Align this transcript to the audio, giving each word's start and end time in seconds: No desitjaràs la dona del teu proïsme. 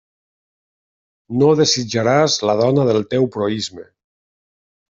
No 1.41 1.51
desitjaràs 1.59 2.39
la 2.51 2.57
dona 2.65 2.89
del 2.91 3.07
teu 3.15 3.29
proïsme. 3.37 3.87